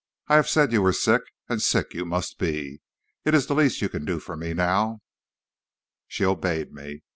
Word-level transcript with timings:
I 0.29 0.33
have 0.37 0.49
said 0.49 0.71
you 0.71 0.81
were 0.81 0.93
sick, 0.93 1.21
and 1.47 1.61
sick 1.61 1.93
you 1.93 2.05
must 2.05 2.39
be. 2.39 2.81
It 3.23 3.35
is 3.35 3.45
the 3.45 3.53
least 3.53 3.83
you 3.83 3.87
can 3.89 4.03
do 4.03 4.17
for 4.17 4.35
me 4.35 4.51
now.' 4.55 5.03
"She 6.07 6.25
obeyed 6.25 6.73
me. 6.73 7.03